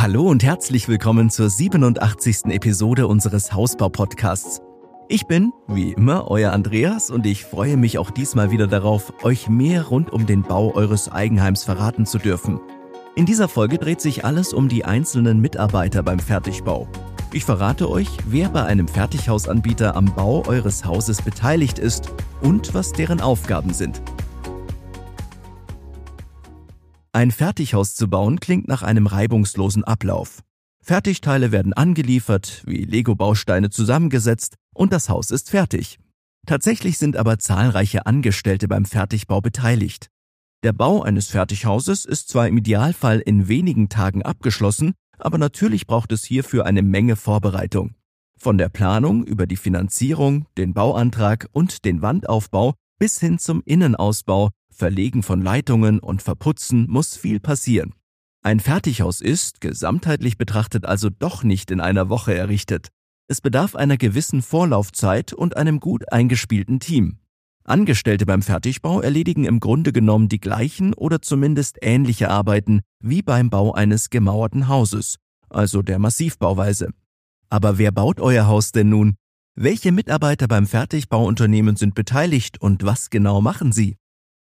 Hallo 0.00 0.22
und 0.22 0.42
herzlich 0.42 0.88
willkommen 0.88 1.28
zur 1.28 1.50
87. 1.50 2.46
Episode 2.46 3.06
unseres 3.06 3.52
Hausbau-Podcasts. 3.52 4.62
Ich 5.10 5.26
bin, 5.26 5.52
wie 5.68 5.92
immer, 5.92 6.30
euer 6.30 6.52
Andreas 6.52 7.10
und 7.10 7.26
ich 7.26 7.44
freue 7.44 7.76
mich 7.76 7.98
auch 7.98 8.10
diesmal 8.10 8.50
wieder 8.50 8.66
darauf, 8.66 9.12
euch 9.22 9.50
mehr 9.50 9.82
rund 9.88 10.10
um 10.10 10.24
den 10.24 10.40
Bau 10.40 10.74
eures 10.74 11.12
Eigenheims 11.12 11.64
verraten 11.64 12.06
zu 12.06 12.16
dürfen. 12.16 12.60
In 13.14 13.26
dieser 13.26 13.46
Folge 13.46 13.76
dreht 13.76 14.00
sich 14.00 14.24
alles 14.24 14.54
um 14.54 14.70
die 14.70 14.86
einzelnen 14.86 15.38
Mitarbeiter 15.38 16.02
beim 16.02 16.18
Fertigbau. 16.18 16.88
Ich 17.34 17.44
verrate 17.44 17.90
euch, 17.90 18.08
wer 18.24 18.48
bei 18.48 18.64
einem 18.64 18.88
Fertighausanbieter 18.88 19.96
am 19.96 20.06
Bau 20.06 20.42
eures 20.46 20.86
Hauses 20.86 21.20
beteiligt 21.20 21.78
ist 21.78 22.10
und 22.40 22.72
was 22.72 22.92
deren 22.92 23.20
Aufgaben 23.20 23.74
sind. 23.74 24.00
Ein 27.12 27.32
Fertighaus 27.32 27.96
zu 27.96 28.08
bauen 28.08 28.38
klingt 28.38 28.68
nach 28.68 28.84
einem 28.84 29.08
reibungslosen 29.08 29.82
Ablauf. 29.82 30.44
Fertigteile 30.80 31.50
werden 31.50 31.72
angeliefert, 31.72 32.62
wie 32.66 32.84
Lego-Bausteine 32.84 33.70
zusammengesetzt 33.70 34.54
und 34.74 34.92
das 34.92 35.08
Haus 35.08 35.32
ist 35.32 35.50
fertig. 35.50 35.98
Tatsächlich 36.46 36.98
sind 36.98 37.16
aber 37.16 37.40
zahlreiche 37.40 38.06
Angestellte 38.06 38.68
beim 38.68 38.84
Fertigbau 38.84 39.40
beteiligt. 39.40 40.08
Der 40.62 40.72
Bau 40.72 41.02
eines 41.02 41.28
Fertighauses 41.28 42.04
ist 42.04 42.28
zwar 42.28 42.46
im 42.46 42.58
Idealfall 42.58 43.18
in 43.18 43.48
wenigen 43.48 43.88
Tagen 43.88 44.22
abgeschlossen, 44.22 44.94
aber 45.18 45.36
natürlich 45.36 45.88
braucht 45.88 46.12
es 46.12 46.22
hierfür 46.22 46.64
eine 46.64 46.82
Menge 46.82 47.16
Vorbereitung. 47.16 47.96
Von 48.38 48.56
der 48.56 48.68
Planung 48.68 49.24
über 49.24 49.48
die 49.48 49.56
Finanzierung, 49.56 50.46
den 50.56 50.74
Bauantrag 50.74 51.48
und 51.50 51.84
den 51.84 52.02
Wandaufbau 52.02 52.74
bis 52.98 53.18
hin 53.18 53.38
zum 53.38 53.62
Innenausbau, 53.64 54.50
Verlegen 54.80 55.22
von 55.22 55.42
Leitungen 55.42 55.98
und 55.98 56.22
Verputzen 56.22 56.86
muss 56.88 57.14
viel 57.14 57.38
passieren. 57.38 57.92
Ein 58.42 58.60
Fertighaus 58.60 59.20
ist, 59.20 59.60
gesamtheitlich 59.60 60.38
betrachtet, 60.38 60.86
also 60.86 61.10
doch 61.10 61.42
nicht 61.42 61.70
in 61.70 61.80
einer 61.80 62.08
Woche 62.08 62.34
errichtet. 62.34 62.88
Es 63.28 63.42
bedarf 63.42 63.76
einer 63.76 63.98
gewissen 63.98 64.40
Vorlaufzeit 64.40 65.34
und 65.34 65.58
einem 65.58 65.80
gut 65.80 66.10
eingespielten 66.10 66.80
Team. 66.80 67.18
Angestellte 67.62 68.24
beim 68.24 68.40
Fertigbau 68.40 69.02
erledigen 69.02 69.44
im 69.44 69.60
Grunde 69.60 69.92
genommen 69.92 70.30
die 70.30 70.40
gleichen 70.40 70.94
oder 70.94 71.20
zumindest 71.20 71.76
ähnliche 71.82 72.30
Arbeiten 72.30 72.80
wie 73.00 73.20
beim 73.20 73.50
Bau 73.50 73.74
eines 73.74 74.08
gemauerten 74.08 74.66
Hauses, 74.68 75.16
also 75.50 75.82
der 75.82 75.98
Massivbauweise. 75.98 76.88
Aber 77.50 77.76
wer 77.76 77.92
baut 77.92 78.18
euer 78.18 78.46
Haus 78.46 78.72
denn 78.72 78.88
nun? 78.88 79.16
Welche 79.56 79.92
Mitarbeiter 79.92 80.48
beim 80.48 80.66
Fertigbauunternehmen 80.66 81.76
sind 81.76 81.94
beteiligt 81.94 82.58
und 82.62 82.82
was 82.82 83.10
genau 83.10 83.42
machen 83.42 83.72
sie? 83.72 83.99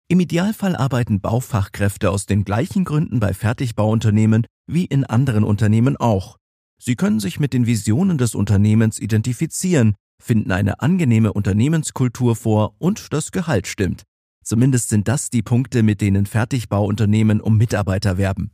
Im 0.07 0.21
Idealfall 0.21 0.77
arbeiten 0.77 1.21
Baufachkräfte 1.21 2.11
aus 2.11 2.27
den 2.27 2.45
gleichen 2.45 2.85
Gründen 2.85 3.21
bei 3.21 3.33
Fertigbauunternehmen 3.33 4.47
wie 4.67 4.85
in 4.85 5.05
anderen 5.05 5.45
Unternehmen 5.45 5.97
auch. 5.97 6.37
Sie 6.79 6.95
können 6.95 7.21
sich 7.21 7.41
mit 7.41 7.55
den 7.55 7.67
Visionen 7.67 8.19
des 8.19 8.35
Unternehmens 8.35 8.99
identifizieren, 8.99 9.95
finden 10.23 10.53
eine 10.53 10.81
angenehme 10.81 11.33
Unternehmenskultur 11.33 12.37
vor 12.37 12.75
und 12.79 13.15
das 13.15 13.33
Gehalt 13.33 13.67
stimmt. 13.67 14.03
Zumindest 14.45 14.91
sind 14.91 15.09
das 15.09 15.31
die 15.31 15.43
Punkte, 15.43 15.83
mit 15.83 16.03
denen 16.03 16.27
Fertigbauunternehmen 16.27 17.41
um 17.41 17.57
Mitarbeiter 17.57 18.19
werben. 18.19 18.51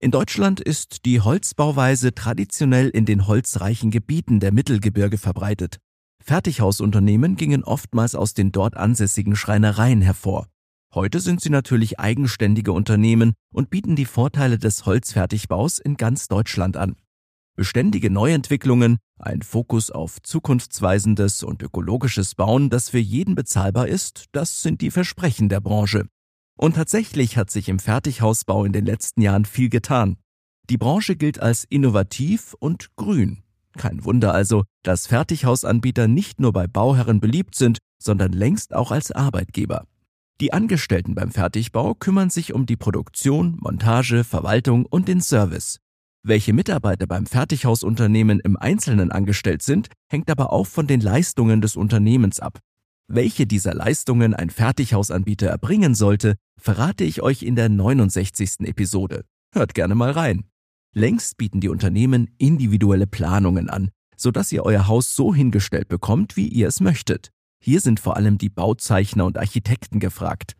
In 0.00 0.10
Deutschland 0.10 0.60
ist 0.60 1.06
die 1.06 1.22
Holzbauweise 1.22 2.14
traditionell 2.14 2.90
in 2.90 3.06
den 3.06 3.26
holzreichen 3.26 3.90
Gebieten 3.90 4.38
der 4.38 4.52
Mittelgebirge 4.52 5.16
verbreitet. 5.16 5.78
Fertighausunternehmen 6.22 7.36
gingen 7.36 7.64
oftmals 7.64 8.14
aus 8.14 8.34
den 8.34 8.52
dort 8.52 8.76
ansässigen 8.76 9.34
Schreinereien 9.34 10.02
hervor. 10.02 10.46
Heute 10.92 11.20
sind 11.20 11.40
sie 11.40 11.50
natürlich 11.50 12.00
eigenständige 12.00 12.72
Unternehmen 12.72 13.34
und 13.54 13.70
bieten 13.70 13.94
die 13.94 14.06
Vorteile 14.06 14.58
des 14.58 14.86
Holzfertigbaus 14.86 15.78
in 15.78 15.96
ganz 15.96 16.26
Deutschland 16.26 16.76
an. 16.76 16.96
Beständige 17.56 18.10
Neuentwicklungen, 18.10 18.98
ein 19.16 19.42
Fokus 19.42 19.92
auf 19.92 20.20
zukunftsweisendes 20.20 21.44
und 21.44 21.62
ökologisches 21.62 22.34
Bauen, 22.34 22.70
das 22.70 22.88
für 22.88 22.98
jeden 22.98 23.36
bezahlbar 23.36 23.86
ist, 23.86 24.24
das 24.32 24.62
sind 24.62 24.80
die 24.80 24.90
Versprechen 24.90 25.48
der 25.48 25.60
Branche. 25.60 26.08
Und 26.58 26.74
tatsächlich 26.74 27.36
hat 27.36 27.50
sich 27.50 27.68
im 27.68 27.78
Fertighausbau 27.78 28.64
in 28.64 28.72
den 28.72 28.84
letzten 28.84 29.22
Jahren 29.22 29.44
viel 29.44 29.68
getan. 29.68 30.16
Die 30.70 30.76
Branche 30.76 31.14
gilt 31.14 31.38
als 31.38 31.62
innovativ 31.62 32.56
und 32.58 32.96
grün. 32.96 33.44
Kein 33.78 34.04
Wunder 34.04 34.34
also, 34.34 34.64
dass 34.82 35.06
Fertighausanbieter 35.06 36.08
nicht 36.08 36.40
nur 36.40 36.52
bei 36.52 36.66
Bauherren 36.66 37.20
beliebt 37.20 37.54
sind, 37.54 37.78
sondern 38.02 38.32
längst 38.32 38.74
auch 38.74 38.90
als 38.90 39.12
Arbeitgeber. 39.12 39.86
Die 40.40 40.54
Angestellten 40.54 41.14
beim 41.14 41.32
Fertigbau 41.32 41.94
kümmern 41.94 42.30
sich 42.30 42.54
um 42.54 42.64
die 42.64 42.78
Produktion, 42.78 43.58
Montage, 43.60 44.24
Verwaltung 44.24 44.86
und 44.86 45.06
den 45.06 45.20
Service. 45.20 45.80
Welche 46.22 46.54
Mitarbeiter 46.54 47.06
beim 47.06 47.26
Fertighausunternehmen 47.26 48.40
im 48.40 48.56
Einzelnen 48.56 49.12
angestellt 49.12 49.60
sind, 49.60 49.88
hängt 50.10 50.30
aber 50.30 50.50
auch 50.50 50.66
von 50.66 50.86
den 50.86 51.02
Leistungen 51.02 51.60
des 51.60 51.76
Unternehmens 51.76 52.40
ab. 52.40 52.58
Welche 53.06 53.46
dieser 53.46 53.74
Leistungen 53.74 54.32
ein 54.32 54.48
Fertighausanbieter 54.48 55.48
erbringen 55.48 55.94
sollte, 55.94 56.36
verrate 56.58 57.04
ich 57.04 57.20
euch 57.20 57.42
in 57.42 57.54
der 57.54 57.68
69. 57.68 58.60
Episode. 58.60 59.24
Hört 59.52 59.74
gerne 59.74 59.94
mal 59.94 60.12
rein. 60.12 60.44
Längst 60.94 61.36
bieten 61.36 61.60
die 61.60 61.68
Unternehmen 61.68 62.30
individuelle 62.38 63.06
Planungen 63.06 63.68
an, 63.68 63.90
sodass 64.16 64.52
ihr 64.52 64.64
euer 64.64 64.86
Haus 64.86 65.14
so 65.14 65.34
hingestellt 65.34 65.88
bekommt, 65.88 66.36
wie 66.36 66.48
ihr 66.48 66.68
es 66.68 66.80
möchtet. 66.80 67.30
Hier 67.62 67.80
sind 67.80 68.00
vor 68.00 68.16
allem 68.16 68.38
die 68.38 68.48
Bauzeichner 68.48 69.26
und 69.26 69.36
Architekten 69.36 70.00
gefragt. 70.00 70.56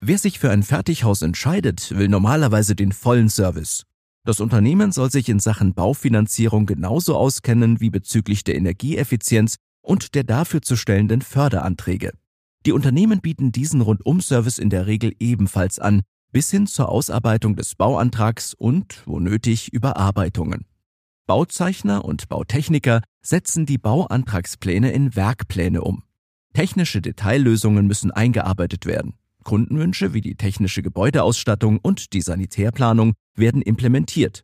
Wer 0.00 0.18
sich 0.18 0.38
für 0.38 0.50
ein 0.50 0.62
Fertighaus 0.62 1.22
entscheidet, 1.22 1.96
will 1.96 2.08
normalerweise 2.08 2.76
den 2.76 2.92
vollen 2.92 3.28
Service. 3.28 3.82
Das 4.24 4.40
Unternehmen 4.40 4.92
soll 4.92 5.10
sich 5.10 5.28
in 5.28 5.40
Sachen 5.40 5.74
Baufinanzierung 5.74 6.66
genauso 6.66 7.16
auskennen 7.16 7.80
wie 7.80 7.90
bezüglich 7.90 8.44
der 8.44 8.56
Energieeffizienz 8.56 9.56
und 9.82 10.14
der 10.14 10.24
dafür 10.24 10.62
zu 10.62 10.76
stellenden 10.76 11.22
Förderanträge. 11.22 12.12
Die 12.64 12.72
Unternehmen 12.72 13.20
bieten 13.20 13.52
diesen 13.52 13.80
Rundum-Service 13.80 14.58
in 14.58 14.70
der 14.70 14.86
Regel 14.86 15.14
ebenfalls 15.18 15.78
an, 15.78 16.02
bis 16.32 16.50
hin 16.50 16.66
zur 16.66 16.88
Ausarbeitung 16.88 17.56
des 17.56 17.74
Bauantrags 17.76 18.54
und, 18.54 19.02
wo 19.06 19.20
nötig, 19.20 19.72
Überarbeitungen. 19.72 20.66
Bauzeichner 21.26 22.04
und 22.04 22.28
Bautechniker 22.28 23.02
setzen 23.22 23.66
die 23.66 23.78
Bauantragspläne 23.78 24.92
in 24.92 25.16
Werkpläne 25.16 25.82
um. 25.82 26.02
Technische 26.56 27.02
Detaillösungen 27.02 27.86
müssen 27.86 28.10
eingearbeitet 28.12 28.86
werden. 28.86 29.12
Kundenwünsche 29.44 30.14
wie 30.14 30.22
die 30.22 30.36
technische 30.36 30.80
Gebäudeausstattung 30.80 31.78
und 31.82 32.14
die 32.14 32.22
Sanitärplanung 32.22 33.12
werden 33.34 33.60
implementiert. 33.60 34.42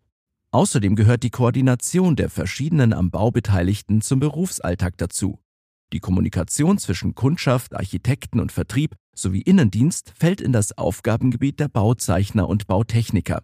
Außerdem 0.50 0.94
gehört 0.94 1.22
die 1.22 1.30
Koordination 1.30 2.14
der 2.14 2.28
verschiedenen 2.28 2.92
am 2.92 3.10
Bau 3.10 3.30
Beteiligten 3.30 4.02
zum 4.02 4.20
Berufsalltag 4.20 4.98
dazu. 4.98 5.38
Die 5.94 6.00
Kommunikation 6.00 6.76
zwischen 6.76 7.14
Kundschaft, 7.14 7.74
Architekten 7.74 8.40
und 8.40 8.52
Vertrieb 8.52 8.94
sowie 9.14 9.40
Innendienst 9.40 10.12
fällt 10.14 10.42
in 10.42 10.52
das 10.52 10.76
Aufgabengebiet 10.76 11.60
der 11.60 11.68
Bauzeichner 11.68 12.46
und 12.46 12.66
Bautechniker. 12.66 13.42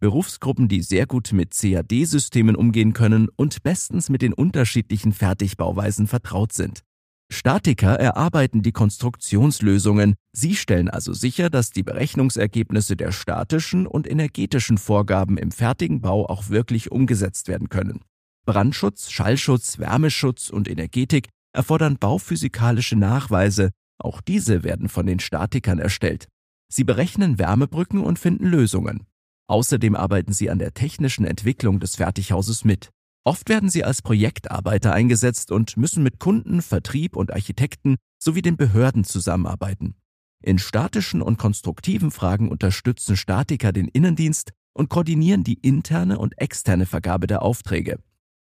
Berufsgruppen, 0.00 0.68
die 0.68 0.80
sehr 0.80 1.04
gut 1.04 1.34
mit 1.34 1.54
CAD-Systemen 1.54 2.56
umgehen 2.56 2.94
können 2.94 3.28
und 3.36 3.62
bestens 3.62 4.08
mit 4.08 4.22
den 4.22 4.32
unterschiedlichen 4.32 5.12
Fertigbauweisen 5.12 6.06
vertraut 6.06 6.54
sind. 6.54 6.82
Statiker 7.28 7.94
erarbeiten 7.94 8.62
die 8.62 8.72
Konstruktionslösungen, 8.72 10.14
sie 10.32 10.54
stellen 10.54 10.88
also 10.88 11.12
sicher, 11.12 11.50
dass 11.50 11.70
die 11.70 11.82
Berechnungsergebnisse 11.82 12.96
der 12.96 13.10
statischen 13.10 13.86
und 13.86 14.08
energetischen 14.08 14.78
Vorgaben 14.78 15.36
im 15.36 15.50
fertigen 15.50 16.00
Bau 16.00 16.26
auch 16.26 16.48
wirklich 16.50 16.92
umgesetzt 16.92 17.48
werden 17.48 17.68
können. 17.68 18.00
Brandschutz, 18.46 19.10
Schallschutz, 19.10 19.78
Wärmeschutz 19.78 20.50
und 20.50 20.68
Energetik 20.68 21.28
erfordern 21.52 21.98
bauphysikalische 21.98 22.96
Nachweise, 22.96 23.70
auch 23.98 24.20
diese 24.20 24.62
werden 24.62 24.88
von 24.88 25.06
den 25.06 25.18
Statikern 25.18 25.80
erstellt. 25.80 26.28
Sie 26.72 26.84
berechnen 26.84 27.38
Wärmebrücken 27.38 28.02
und 28.02 28.18
finden 28.18 28.46
Lösungen. 28.46 29.06
Außerdem 29.48 29.96
arbeiten 29.96 30.32
sie 30.32 30.50
an 30.50 30.58
der 30.58 30.74
technischen 30.74 31.24
Entwicklung 31.24 31.80
des 31.80 31.96
Fertighauses 31.96 32.64
mit. 32.64 32.90
Oft 33.26 33.48
werden 33.48 33.68
sie 33.70 33.82
als 33.82 34.02
Projektarbeiter 34.02 34.92
eingesetzt 34.92 35.50
und 35.50 35.76
müssen 35.76 36.04
mit 36.04 36.20
Kunden, 36.20 36.62
Vertrieb 36.62 37.16
und 37.16 37.32
Architekten 37.32 37.96
sowie 38.22 38.40
den 38.40 38.56
Behörden 38.56 39.02
zusammenarbeiten. 39.02 39.96
In 40.44 40.60
statischen 40.60 41.22
und 41.22 41.36
konstruktiven 41.36 42.12
Fragen 42.12 42.48
unterstützen 42.48 43.16
Statiker 43.16 43.72
den 43.72 43.88
Innendienst 43.88 44.52
und 44.74 44.90
koordinieren 44.90 45.42
die 45.42 45.58
interne 45.60 46.20
und 46.20 46.38
externe 46.38 46.86
Vergabe 46.86 47.26
der 47.26 47.42
Aufträge. 47.42 47.98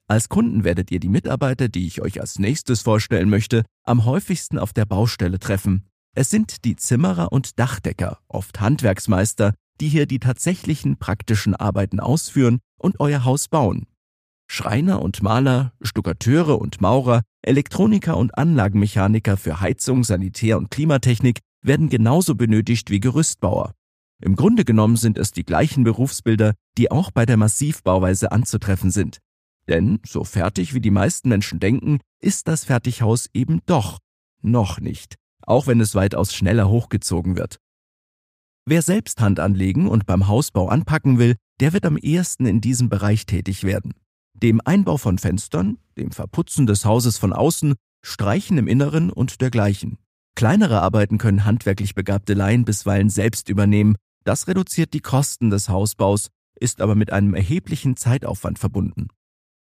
Als 0.07 0.29
Kunden 0.29 0.65
werdet 0.65 0.91
ihr 0.91 1.01
die 1.01 1.09
Mitarbeiter, 1.09 1.71
die 1.71 1.87
ich 1.87 2.03
euch 2.03 2.21
als 2.21 2.39
nächstes 2.39 2.83
vorstellen 2.83 3.31
möchte, 3.31 3.65
am 3.85 4.05
häufigsten 4.05 4.59
auf 4.59 4.75
der 4.75 4.85
Baustelle 4.85 5.39
treffen. 5.39 5.89
Es 6.15 6.29
sind 6.29 6.67
die 6.67 6.77
Zimmerer 6.77 7.33
und 7.33 7.59
Dachdecker, 7.59 8.19
oft 8.29 8.61
Handwerksmeister, 8.61 9.55
die 9.81 9.89
hier 9.89 10.05
die 10.05 10.19
tatsächlichen 10.19 10.99
praktischen 10.99 11.55
Arbeiten 11.55 12.01
ausführen 12.01 12.59
und 12.79 13.01
euer 13.01 13.25
Haus 13.25 13.49
bauen. 13.49 13.87
Schreiner 14.47 15.03
und 15.03 15.23
Maler, 15.23 15.73
Stuckateure 15.81 16.59
und 16.61 16.81
Maurer, 16.81 17.23
Elektroniker 17.43 18.17
und 18.17 18.37
Anlagenmechaniker 18.37 19.37
für 19.37 19.61
Heizung, 19.61 20.05
Sanitär 20.05 20.59
und 20.59 20.71
Klimatechnik 20.71 21.41
werden 21.63 21.89
genauso 21.89 22.35
benötigt 22.35 22.91
wie 22.91 23.01
Gerüstbauer. 23.01 23.75
Im 24.23 24.37
Grunde 24.37 24.65
genommen 24.65 24.97
sind 24.97 25.19
es 25.19 25.33
die 25.33 25.45
gleichen 25.45 25.85
Berufsbilder, 25.85 26.55
die 26.79 26.91
auch 26.91 27.11
bei 27.11 27.27
der 27.27 27.37
Massivbauweise 27.37 28.33
anzutreffen 28.33 28.91
sind. 28.91 29.19
Denn, 29.69 29.99
so 30.07 30.25
fertig 30.25 30.75
wie 30.75 30.81
die 30.81 30.91
meisten 30.91 31.29
Menschen 31.29 31.59
denken, 31.59 32.01
ist 32.21 32.49
das 32.49 32.65
Fertighaus 32.65 33.29
eben 33.33 33.61
doch 33.67 33.99
noch 34.43 34.79
nicht, 34.79 35.17
auch 35.43 35.67
wenn 35.67 35.81
es 35.81 35.95
weitaus 35.95 36.35
schneller 36.35 36.69
hochgezogen 36.69 37.37
wird. 37.37 37.59
Wer 38.67 38.83
selbst 38.83 39.21
Hand 39.21 39.41
anlegen 39.41 39.89
und 39.89 40.07
beim 40.07 40.27
Hausbau 40.27 40.69
anpacken 40.69 41.19
will, 41.19 41.37
der 41.61 41.73
wird 41.73 41.85
am 41.85 41.97
ehesten 41.97 42.47
in 42.47 42.61
diesem 42.61 42.89
Bereich 42.89 43.27
tätig 43.27 43.65
werden. 43.65 43.95
Dem 44.45 44.61
Einbau 44.63 44.99
von 44.99 45.17
Fenstern, 45.17 45.79
dem 45.97 46.11
Verputzen 46.11 46.67
des 46.67 46.85
Hauses 46.85 47.17
von 47.17 47.33
außen, 47.33 47.77
Streichen 48.05 48.59
im 48.59 48.69
Inneren 48.69 49.09
und 49.09 49.41
dergleichen. 49.41 49.97
Kleinere 50.37 50.83
Arbeiten 50.83 51.17
können 51.17 51.47
handwerklich 51.47 51.95
begabte 51.95 52.35
Laien 52.35 52.67
bisweilen 52.67 53.09
selbst 53.09 53.49
übernehmen, 53.49 53.97
das 54.23 54.47
reduziert 54.47 54.93
die 54.93 55.01
Kosten 55.01 55.49
des 55.49 55.71
Hausbaus, 55.71 56.29
ist 56.61 56.83
aber 56.83 56.95
mit 56.95 57.11
einem 57.11 57.33
erheblichen 57.33 57.97
Zeitaufwand 57.97 58.59
verbunden. 58.59 59.09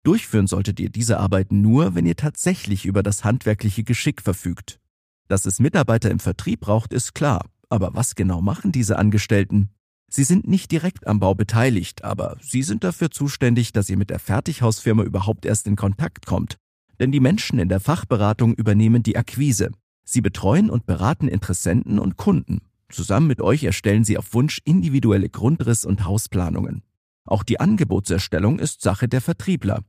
Durchführen 0.03 0.47
solltet 0.47 0.81
ihr 0.81 0.89
diese 0.89 1.17
Arbeiten 1.17 1.61
nur, 1.61 1.95
wenn 1.95 2.05
ihr 2.05 2.17
tatsächlich 2.17 2.85
über 2.85 3.03
das 3.03 3.23
handwerkliche 3.23 3.85
Geschick 3.85 4.21
verfügt. 4.21 4.81
Dass 5.29 5.45
es 5.45 5.61
Mitarbeiter 5.61 6.11
im 6.11 6.19
Vertrieb 6.19 6.59
braucht, 6.59 6.91
ist 6.91 7.15
klar. 7.15 7.49
Aber 7.69 7.95
was 7.95 8.15
genau 8.15 8.41
machen 8.41 8.73
diese 8.73 8.97
Angestellten? 8.97 9.69
Sie 10.15 10.23
sind 10.23 10.47
nicht 10.47 10.71
direkt 10.71 11.07
am 11.07 11.19
Bau 11.19 11.33
beteiligt, 11.33 12.03
aber 12.03 12.37
sie 12.39 12.61
sind 12.61 12.83
dafür 12.83 13.09
zuständig, 13.09 13.73
dass 13.73 13.89
ihr 13.89 13.97
mit 13.97 14.11
der 14.11 14.19
Fertighausfirma 14.19 15.01
überhaupt 15.01 15.43
erst 15.43 15.65
in 15.65 15.75
Kontakt 15.75 16.27
kommt. 16.27 16.57
Denn 16.99 17.11
die 17.11 17.19
Menschen 17.19 17.57
in 17.57 17.67
der 17.67 17.79
Fachberatung 17.79 18.53
übernehmen 18.53 19.01
die 19.01 19.17
Akquise. 19.17 19.71
Sie 20.05 20.21
betreuen 20.21 20.69
und 20.69 20.85
beraten 20.85 21.27
Interessenten 21.27 21.97
und 21.97 22.15
Kunden. 22.15 22.59
Zusammen 22.89 23.25
mit 23.25 23.41
euch 23.41 23.63
erstellen 23.63 24.03
sie 24.03 24.19
auf 24.19 24.35
Wunsch 24.35 24.61
individuelle 24.65 25.29
Grundriss- 25.29 25.83
und 25.83 26.05
Hausplanungen. 26.05 26.83
Auch 27.25 27.41
die 27.41 27.59
Angebotserstellung 27.59 28.59
ist 28.59 28.83
Sache 28.83 29.07
der 29.07 29.19
Vertriebler. 29.19 29.81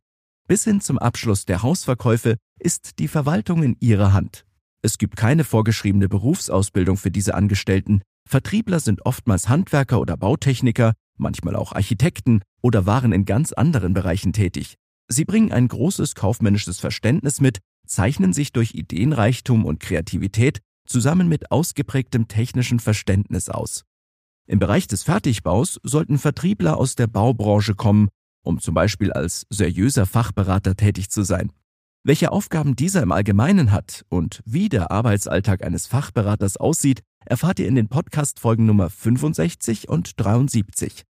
Bis 0.49 0.65
hin 0.65 0.81
zum 0.81 0.99
Abschluss 0.99 1.45
der 1.45 1.63
Hausverkäufe 1.63 2.37
ist 2.59 2.99
die 2.99 3.09
Verwaltung 3.09 3.63
in 3.63 3.77
ihrer 3.79 4.15
Hand. 4.15 4.47
Es 4.81 4.97
gibt 4.97 5.17
keine 5.17 5.45
vorgeschriebene 5.45 6.09
Berufsausbildung 6.09 6.97
für 6.97 7.11
diese 7.11 7.35
Angestellten. 7.35 8.01
Vertriebler 8.29 8.81
sind 8.81 9.05
oftmals 9.07 9.49
Handwerker 9.49 10.01
oder 10.01 10.17
Bautechniker, 10.17 10.95
manchmal 11.17 11.57
auch 11.57 11.73
Architekten 11.73 12.43
oder 12.63 12.87
waren 12.87 13.13
in 13.13 13.25
ganz 13.25 13.53
anderen 13.53 13.95
Bereichen 13.95 14.33
tätig. 14.33 14.77
Sie 15.09 15.25
bringen 15.25 15.53
ein 15.53 15.69
großes 15.69 16.15
kaufmännisches 16.15 16.81
Verständnis 16.81 17.41
mit, 17.41 17.59
zeichnen 17.87 18.33
sich 18.33 18.53
durch 18.53 18.75
Ideenreichtum 18.75 19.65
und 19.65 19.81
Kreativität 19.81 20.61
zusammen 20.87 21.29
mit 21.29 21.51
ausgeprägtem 21.51 22.29
technischen 22.29 22.81
Verständnis 22.81 23.49
aus. 23.49 23.85
Im 24.47 24.59
Bereich 24.59 24.87
des 24.87 25.03
Fertigbaus 25.03 25.81
sollten 25.83 26.19
Vertriebler 26.19 26.77
aus 26.77 26.97
der 26.97 27.07
Baubranche 27.07 27.75
kommen, 27.75 28.09
um 28.43 28.61
zum 28.61 28.75
Beispiel 28.75 29.13
als 29.13 29.47
seriöser 29.49 30.07
Fachberater 30.07 30.75
tätig 30.77 31.11
zu 31.11 31.23
sein. 31.23 31.51
Welche 32.07 32.33
Aufgaben 32.33 32.77
dieser 32.77 33.03
im 33.03 33.13
Allgemeinen 33.13 33.73
hat 33.73 34.05
und 34.11 34.43
wie 34.45 34.69
der 34.69 34.91
Arbeitsalltag 34.91 35.65
eines 35.65 35.87
Fachberaters 35.87 36.59
aussieht, 36.59 37.01
erfahrt 37.25 37.59
ihr 37.59 37.67
in 37.67 37.77
den 37.77 37.89
Podcast-Folgen 37.89 38.67
Nummer 38.67 38.91
65 38.91 39.89
und 39.89 40.21
73. 40.21 41.05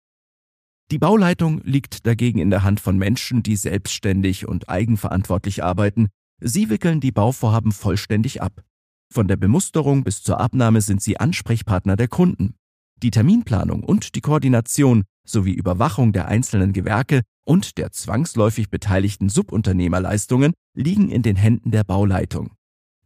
Die 0.92 0.98
Bauleitung 0.98 1.60
liegt 1.64 2.06
dagegen 2.06 2.38
in 2.38 2.50
der 2.50 2.62
Hand 2.62 2.78
von 2.78 2.96
Menschen, 2.96 3.42
die 3.42 3.56
selbstständig 3.56 4.46
und 4.46 4.68
eigenverantwortlich 4.68 5.64
arbeiten. 5.64 6.10
Sie 6.40 6.70
wickeln 6.70 7.00
die 7.00 7.10
Bauvorhaben 7.10 7.72
vollständig 7.72 8.40
ab. 8.40 8.62
Von 9.12 9.26
der 9.26 9.36
Bemusterung 9.36 10.04
bis 10.04 10.22
zur 10.22 10.38
Abnahme 10.38 10.80
sind 10.80 11.02
sie 11.02 11.18
Ansprechpartner 11.18 11.96
der 11.96 12.06
Kunden. 12.06 12.54
Die 13.02 13.10
Terminplanung 13.10 13.82
und 13.82 14.14
die 14.14 14.20
Koordination 14.20 15.02
sowie 15.26 15.54
Überwachung 15.54 16.12
der 16.12 16.28
einzelnen 16.28 16.72
Gewerke 16.72 17.22
und 17.44 17.78
der 17.78 17.92
zwangsläufig 17.92 18.70
beteiligten 18.70 19.28
Subunternehmerleistungen 19.28 20.52
liegen 20.74 21.10
in 21.10 21.22
den 21.22 21.36
Händen 21.36 21.70
der 21.70 21.84
Bauleitung. 21.84 22.52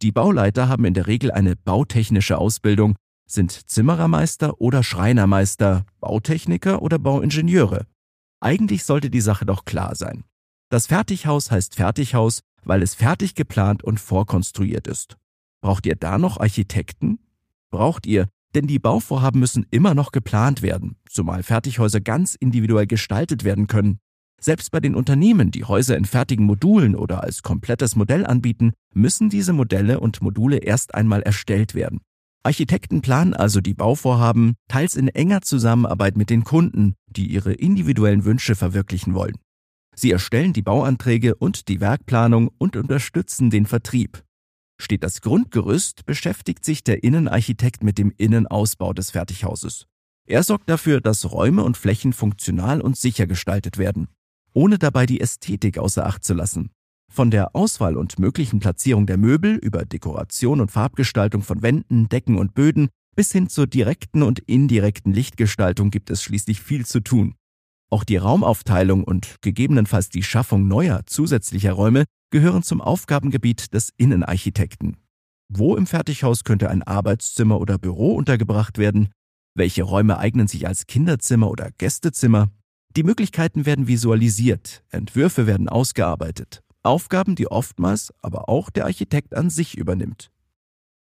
Die 0.01 0.11
Bauleiter 0.11 0.69
haben 0.69 0.85
in 0.85 0.93
der 0.93 1.07
Regel 1.07 1.31
eine 1.31 1.55
bautechnische 1.55 2.37
Ausbildung, 2.37 2.95
sind 3.27 3.51
Zimmerermeister 3.51 4.59
oder 4.59 4.81
Schreinermeister, 4.81 5.85
Bautechniker 5.99 6.81
oder 6.81 6.97
Bauingenieure. 6.97 7.85
Eigentlich 8.39 8.85
sollte 8.85 9.09
die 9.09 9.21
Sache 9.21 9.45
doch 9.45 9.65
klar 9.65 9.95
sein. 9.95 10.23
Das 10.69 10.87
Fertighaus 10.87 11.51
heißt 11.51 11.75
Fertighaus, 11.75 12.41
weil 12.63 12.81
es 12.81 12.95
fertig 12.95 13.35
geplant 13.35 13.83
und 13.83 13.99
vorkonstruiert 13.99 14.87
ist. 14.87 15.17
Braucht 15.61 15.85
ihr 15.85 15.95
da 15.95 16.17
noch 16.17 16.39
Architekten? 16.39 17.19
Braucht 17.69 18.05
ihr, 18.05 18.29
denn 18.55 18.67
die 18.67 18.79
Bauvorhaben 18.79 19.39
müssen 19.39 19.65
immer 19.69 19.93
noch 19.93 20.11
geplant 20.11 20.61
werden, 20.61 20.97
zumal 21.07 21.43
Fertighäuser 21.43 22.01
ganz 22.01 22.35
individuell 22.35 22.87
gestaltet 22.87 23.43
werden 23.43 23.67
können. 23.67 23.99
Selbst 24.39 24.71
bei 24.71 24.79
den 24.79 24.95
Unternehmen, 24.95 25.51
die 25.51 25.65
Häuser 25.65 25.97
in 25.97 26.05
fertigen 26.05 26.45
Modulen 26.45 26.95
oder 26.95 27.23
als 27.23 27.43
komplettes 27.43 27.95
Modell 27.95 28.25
anbieten, 28.25 28.73
müssen 28.93 29.29
diese 29.29 29.53
Modelle 29.53 29.99
und 29.99 30.21
Module 30.21 30.57
erst 30.57 30.95
einmal 30.95 31.21
erstellt 31.21 31.75
werden. 31.75 31.99
Architekten 32.43 33.01
planen 33.01 33.33
also 33.33 33.59
die 33.59 33.73
Bauvorhaben, 33.73 34.55
teils 34.69 34.95
in 34.95 35.09
enger 35.09 35.41
Zusammenarbeit 35.41 36.15
mit 36.15 36.29
den 36.29 36.45
Kunden, 36.45 36.95
die 37.07 37.27
ihre 37.27 37.53
individuellen 37.53 38.23
Wünsche 38.23 38.55
verwirklichen 38.55 39.13
wollen. 39.13 39.35
Sie 39.93 40.11
erstellen 40.11 40.53
die 40.53 40.61
Bauanträge 40.61 41.35
und 41.35 41.67
die 41.67 41.81
Werkplanung 41.81 42.49
und 42.57 42.77
unterstützen 42.77 43.49
den 43.49 43.65
Vertrieb. 43.65 44.23
Steht 44.81 45.03
das 45.03 45.19
Grundgerüst, 45.19 46.05
beschäftigt 46.05 46.63
sich 46.63 46.85
der 46.85 47.03
Innenarchitekt 47.03 47.83
mit 47.83 47.97
dem 47.97 48.13
Innenausbau 48.15 48.93
des 48.93 49.11
Fertighauses. 49.11 49.85
Er 50.25 50.43
sorgt 50.43 50.69
dafür, 50.69 51.01
dass 51.01 51.29
Räume 51.29 51.63
und 51.63 51.75
Flächen 51.75 52.13
funktional 52.13 52.79
und 52.79 52.95
sicher 52.95 53.27
gestaltet 53.27 53.77
werden, 53.77 54.07
ohne 54.53 54.77
dabei 54.77 55.05
die 55.05 55.21
Ästhetik 55.21 55.77
außer 55.77 56.05
Acht 56.05 56.23
zu 56.23 56.33
lassen. 56.33 56.71
Von 57.11 57.31
der 57.31 57.55
Auswahl 57.55 57.97
und 57.97 58.19
möglichen 58.19 58.59
Platzierung 58.59 59.07
der 59.07 59.17
Möbel 59.17 59.55
über 59.55 59.85
Dekoration 59.85 60.61
und 60.61 60.71
Farbgestaltung 60.71 61.41
von 61.41 61.61
Wänden, 61.61 62.07
Decken 62.07 62.37
und 62.37 62.53
Böden 62.53 62.89
bis 63.15 63.31
hin 63.31 63.49
zur 63.49 63.67
direkten 63.67 64.23
und 64.23 64.39
indirekten 64.39 65.13
Lichtgestaltung 65.13 65.91
gibt 65.91 66.09
es 66.09 66.23
schließlich 66.23 66.61
viel 66.61 66.85
zu 66.85 67.01
tun. 67.01 67.35
Auch 67.89 68.03
die 68.03 68.17
Raumaufteilung 68.17 69.03
und 69.03 69.35
gegebenenfalls 69.41 70.09
die 70.09 70.23
Schaffung 70.23 70.67
neuer 70.67 71.01
zusätzlicher 71.05 71.73
Räume 71.73 72.05
gehören 72.31 72.61
zum 72.61 72.81
Aufgabengebiet 72.81 73.73
des 73.73 73.89
Innenarchitekten. 73.97 74.97
Wo 75.51 75.75
im 75.75 75.87
Fertighaus 75.87 76.43
könnte 76.43 76.69
ein 76.69 76.83
Arbeitszimmer 76.83 77.59
oder 77.59 77.79
Büro 77.79 78.13
untergebracht 78.13 78.77
werden? 78.77 79.09
Welche 79.55 79.81
Räume 79.81 80.19
eignen 80.19 80.47
sich 80.47 80.67
als 80.67 80.85
Kinderzimmer 80.85 81.49
oder 81.49 81.71
Gästezimmer? 81.77 82.49
Die 82.95 83.03
Möglichkeiten 83.03 83.65
werden 83.65 83.87
visualisiert, 83.87 84.83
Entwürfe 84.89 85.45
werden 85.45 85.69
ausgearbeitet. 85.69 86.63
Aufgaben, 86.81 87.35
die 87.35 87.47
oftmals 87.47 88.11
aber 88.21 88.49
auch 88.49 88.69
der 88.69 88.85
Architekt 88.85 89.35
an 89.35 89.49
sich 89.49 89.77
übernimmt. 89.77 90.31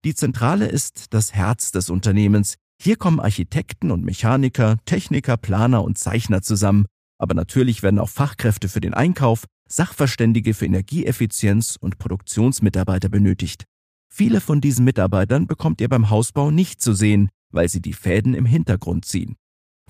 Die 0.04 0.15
Zentrale 0.15 0.68
ist 0.68 1.13
das 1.13 1.34
Herz 1.34 1.72
des 1.72 1.89
Unternehmens. 1.89 2.56
Hier 2.82 2.96
kommen 2.96 3.20
Architekten 3.20 3.92
und 3.92 4.04
Mechaniker, 4.04 4.77
Techniker, 4.86 5.38
Planer 5.38 5.84
und 5.84 5.98
Zeichner 5.98 6.42
zusammen, 6.42 6.86
aber 7.18 7.34
natürlich 7.34 7.84
werden 7.84 8.00
auch 8.00 8.10
Fachkräfte 8.10 8.68
für 8.68 8.82
den 8.82 8.94
Einkauf, 8.94 9.46
Sachverständige 9.68 10.54
für 10.54 10.65
Energieeffizienz 10.65 11.77
und 11.80 11.98
Produktionsmitarbeiter 11.98 13.10
benötigt. 13.10 13.65
Viele 14.08 14.42
von 14.42 14.62
diesen 14.62 14.86
Mitarbeitern 14.86 15.48
bekommt 15.48 15.82
ihr 15.82 15.89
beim 15.89 16.10
Hausbau 16.10 16.51
nicht 16.51 16.82
zu 16.82 16.94
sehen, 16.94 17.30
weil 17.51 17.70
sie 17.70 17.82
die 17.82 17.94
Fäden 17.94 18.34
im 18.34 18.46
Hintergrund 18.46 19.06
ziehen. 19.06 19.36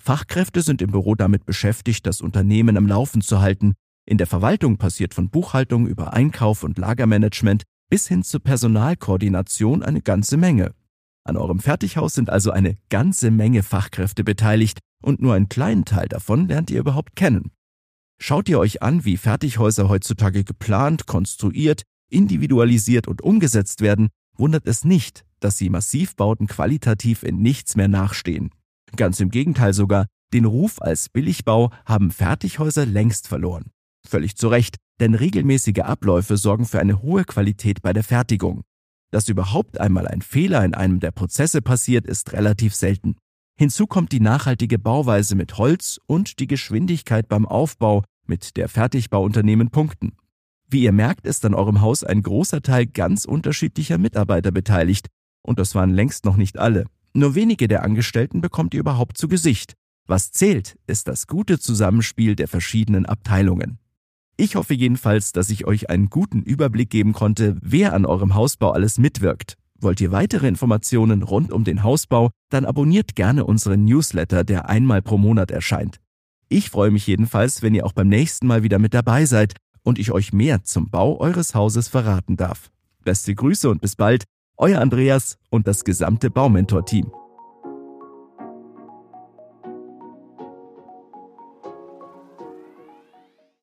Fachkräfte 0.06 0.62
sind 0.62 0.84
im 0.84 0.92
Büro 0.92 1.16
damit 1.16 1.48
beschäftigt, 1.48 2.06
das 2.06 2.22
Unternehmen 2.22 2.78
am 2.78 2.86
Laufen 2.86 3.22
zu 3.22 3.42
halten. 3.42 3.74
In 4.06 4.20
der 4.20 4.28
Verwaltung 4.28 4.78
passiert 4.78 5.16
von 5.16 5.32
Buchhaltung 5.32 5.88
über 5.88 6.14
Einkauf 6.14 6.62
und 6.62 6.78
Lagermanagement 6.78 7.64
bis 7.90 8.08
hin 8.08 8.22
zur 8.22 8.40
Personalkoordination 8.40 9.82
eine 9.82 10.04
ganze 10.04 10.38
Menge. 10.38 10.76
An 11.24 11.38
eurem 11.38 11.58
Fertighaus 11.58 12.14
sind 12.14 12.30
also 12.30 12.52
eine 12.52 12.78
ganze 12.90 13.32
Menge 13.32 13.64
Fachkräfte 13.64 14.24
beteiligt 14.24 14.78
und 15.02 15.24
nur 15.24 15.34
einen 15.34 15.50
kleinen 15.50 15.86
Teil 15.86 16.08
davon 16.08 16.48
lernt 16.48 16.70
ihr 16.70 16.82
überhaupt 16.82 17.16
kennen. 17.16 17.52
Schaut 18.22 18.48
ihr 18.48 18.60
euch 18.60 18.84
an, 18.84 19.06
wie 19.06 19.18
Fertighäuser 19.18 19.90
heutzutage 19.90 20.44
geplant, 20.44 21.08
konstruiert, 21.08 21.82
individualisiert 22.12 23.08
und 23.08 23.24
umgesetzt 23.24 23.82
werden, 23.82 24.10
wundert 24.38 24.68
es 24.68 24.86
nicht, 24.86 25.26
dass 25.40 25.58
sie 25.58 25.72
Massivbauten 25.72 26.46
qualitativ 26.46 27.24
in 27.24 27.42
nichts 27.42 27.76
mehr 27.76 27.88
nachstehen. 27.88 28.52
Ganz 28.96 29.20
im 29.20 29.30
Gegenteil 29.30 29.74
sogar, 29.74 30.08
den 30.34 30.46
Ruf 30.46 30.82
als 30.82 31.10
Billigbau 31.10 31.72
haben 31.86 32.12
Fertighäuser 32.12 32.86
längst 32.86 33.28
verloren. 33.28 33.72
Völlig 34.08 34.36
zu 34.36 34.48
Recht, 34.48 34.78
denn 35.00 35.16
regelmäßige 35.16 35.80
Abläufe 35.80 36.38
sorgen 36.38 36.66
für 36.66 36.80
eine 36.80 37.02
hohe 37.02 37.26
Qualität 37.26 37.82
bei 37.82 37.94
der 37.94 38.04
Fertigung. 38.04 38.64
Dass 39.12 39.30
überhaupt 39.30 39.80
einmal 39.80 40.08
ein 40.08 40.22
Fehler 40.22 40.64
in 40.66 40.74
einem 40.74 41.00
der 41.00 41.12
Prozesse 41.12 41.62
passiert, 41.62 42.06
ist 42.06 42.34
relativ 42.34 42.76
selten. 42.76 43.16
Hinzu 43.58 43.88
kommt 43.88 44.12
die 44.12 44.20
nachhaltige 44.20 44.78
Bauweise 44.78 45.36
mit 45.36 45.58
Holz 45.58 46.00
und 46.08 46.40
die 46.40 46.48
Geschwindigkeit 46.48 47.28
beim 47.30 47.46
Aufbau, 47.46 48.04
mit 48.28 48.58
der 48.58 48.68
Fertigbauunternehmen 48.68 49.70
punkten. 49.70 50.18
Wie 50.68 50.84
ihr 50.84 50.92
merkt, 50.92 51.28
ist 51.28 51.46
an 51.46 51.54
eurem 51.54 51.82
Haus 51.82 52.04
ein 52.04 52.24
großer 52.24 52.62
Teil 52.62 52.88
ganz 52.88 53.26
unterschiedlicher 53.26 53.98
Mitarbeiter 53.98 54.52
beteiligt, 54.52 55.08
und 55.42 55.60
das 55.60 55.76
waren 55.76 55.92
längst 55.92 56.26
noch 56.26 56.38
nicht 56.38 56.58
alle. 56.58 56.86
Nur 57.18 57.34
wenige 57.34 57.70
der 57.70 57.84
Angestellten 57.84 58.42
bekommt 58.42 58.74
ihr 58.74 58.82
überhaupt 58.82 59.18
zu 59.18 59.30
Gesicht. 59.30 59.74
Was 60.06 60.32
zählt, 60.32 60.78
ist 60.86 61.08
das 61.08 61.28
gute 61.28 61.58
Zusammenspiel 61.60 62.36
der 62.36 62.50
verschiedenen 62.50 63.06
Abteilungen. 63.06 63.80
Ich 64.36 64.58
hoffe 64.58 64.74
jedenfalls, 64.74 65.32
dass 65.32 65.50
ich 65.50 65.66
euch 65.66 65.90
einen 65.90 66.10
guten 66.10 66.42
Überblick 66.42 66.90
geben 66.90 67.14
konnte, 67.14 67.56
wer 67.62 67.94
an 67.94 68.06
eurem 68.06 68.36
Hausbau 68.36 68.72
alles 68.72 68.98
mitwirkt. 68.98 69.56
Wollt 69.80 70.02
ihr 70.02 70.12
weitere 70.12 70.50
Informationen 70.50 71.24
rund 71.24 71.54
um 71.54 71.64
den 71.64 71.84
Hausbau, 71.84 72.32
dann 72.50 72.66
abonniert 72.66 73.16
gerne 73.16 73.46
unseren 73.46 73.86
Newsletter, 73.86 74.44
der 74.44 74.68
einmal 74.68 75.02
pro 75.02 75.18
Monat 75.18 75.52
erscheint. 75.52 76.02
Ich 76.50 76.70
freue 76.70 76.92
mich 76.92 77.08
jedenfalls, 77.08 77.62
wenn 77.62 77.74
ihr 77.74 77.86
auch 77.86 77.94
beim 77.94 78.10
nächsten 78.10 78.46
Mal 78.46 78.64
wieder 78.64 78.78
mit 78.78 78.94
dabei 78.94 79.26
seid 79.26 79.54
und 79.84 80.00
ich 80.00 80.12
euch 80.12 80.34
mehr 80.34 80.64
zum 80.64 80.90
Bau 80.90 81.18
eures 81.22 81.56
Hauses 81.56 81.88
verraten 81.88 82.36
darf. 82.36 82.72
Beste 83.06 83.34
Grüße 83.34 83.70
und 83.70 83.80
bis 83.80 83.96
bald, 83.96 84.26
euer 84.58 84.82
Andreas 84.82 85.38
und 85.50 85.68
das 85.68 85.84
gesamte 85.84 86.30
Baumentor-Team. 86.30 87.12